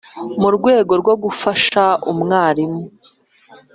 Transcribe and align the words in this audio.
Mu 0.41 0.49
rwego 0.55 0.93
rwo 1.01 1.13
gufasha 1.23 1.83
umwarimu 2.11 2.81